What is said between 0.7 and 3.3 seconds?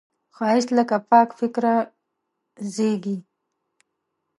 له پاک فکره زېږي